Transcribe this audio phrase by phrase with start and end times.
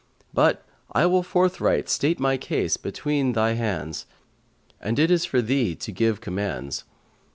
[0.01, 4.07] [FN#146] but I will forthright state my case between they hands,
[4.79, 6.85] and it is for thee to give commands.